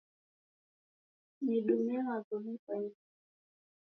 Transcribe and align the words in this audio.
Nidumie 1.43 2.01
magome 2.07 2.57
kwa 2.63 2.77
Mpesa 2.79 3.07